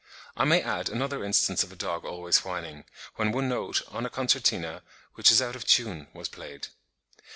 [0.35, 2.85] I may add another instance of a dog always whining,
[3.17, 4.81] when one note on a concertina,
[5.13, 6.69] which was out of tune, was played.)